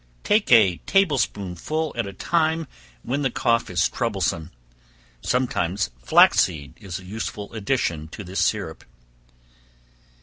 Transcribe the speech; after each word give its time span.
Take 0.23 0.51
a 0.51 0.77
table 0.87 1.19
spoonful 1.19 1.93
at 1.95 2.07
a 2.07 2.11
time 2.13 2.65
when 3.03 3.21
the 3.21 3.29
cough 3.29 3.69
is 3.69 3.87
troublesome. 3.87 4.49
Sometimes 5.21 5.91
flaxseed 6.01 6.73
is 6.81 6.97
a 6.97 7.05
useful 7.05 7.53
addition 7.53 8.07
to 8.07 8.23
this 8.23 8.39
syrup. 8.39 8.83